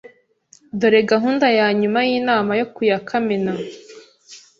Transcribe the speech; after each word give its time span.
Dore 0.79 1.01
gahunda 1.11 1.47
yanyuma 1.59 1.99
yinama 2.09 2.51
yo 2.59 2.65
ku 2.73 2.81
ya 2.89 2.97
kamena. 3.07 3.53